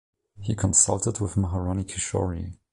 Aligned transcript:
He 0.39 0.55
consulted 0.55 1.19
with 1.19 1.35
Maharani 1.37 1.83
Kishori. 1.83 2.57